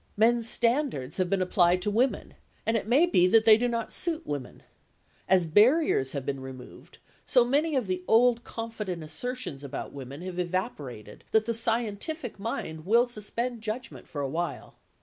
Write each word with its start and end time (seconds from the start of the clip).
Men's 0.17 0.49
standards 0.49 1.17
have 1.17 1.29
been 1.29 1.43
applied 1.43 1.79
to 1.83 1.91
women, 1.91 2.33
and 2.65 2.75
it 2.75 2.87
may 2.87 3.05
be 3.05 3.27
that 3.27 3.45
they 3.45 3.55
do 3.55 3.67
not 3.67 3.91
suit 3.91 4.25
women. 4.25 4.63
As 5.29 5.45
barriers 5.45 6.13
have 6.13 6.25
been 6.25 6.39
removed, 6.39 6.97
so 7.23 7.45
many 7.45 7.75
of 7.75 7.85
the 7.85 8.03
old 8.07 8.43
confident 8.43 9.03
assertions 9.03 9.63
about 9.63 9.93
women 9.93 10.23
have 10.23 10.39
evaporated 10.39 11.23
that 11.33 11.45
the 11.45 11.53
scientific 11.53 12.39
mind 12.39 12.83
will 12.83 13.05
suspend 13.05 13.61
judgment 13.61 14.07
for 14.07 14.21
a 14.21 14.27
while. 14.27 14.75